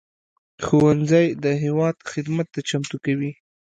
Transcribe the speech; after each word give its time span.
ښوونځی 0.65 1.25
د 1.43 1.45
هېواد 1.63 1.95
خدمت 2.11 2.47
ته 2.53 2.59
چمتو 2.69 2.97
کوي 3.05 3.31